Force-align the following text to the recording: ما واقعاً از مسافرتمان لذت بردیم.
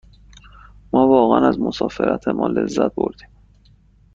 ما 0.93 1.03
واقعاً 1.07 1.47
از 1.47 1.59
مسافرتمان 1.59 2.51
لذت 2.51 2.95
بردیم. 2.95 3.29